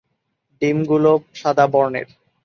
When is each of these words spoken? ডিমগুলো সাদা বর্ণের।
ডিমগুলো 0.61 1.11
সাদা 1.33 1.65
বর্ণের। 1.73 2.07